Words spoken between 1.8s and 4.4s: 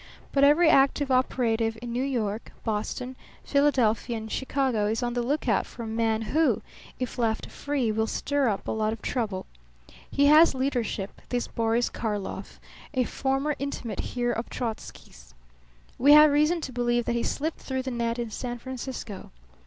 New York, Boston, Philadelphia, and